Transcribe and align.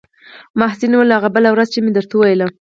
محسن 0.59 0.91
وويل 0.93 1.11
ها 1.15 1.29
بله 1.35 1.49
ورځ 1.51 1.67
چې 1.73 1.79
مې 1.83 1.91
درته 1.97 2.13
وويل. 2.15 2.41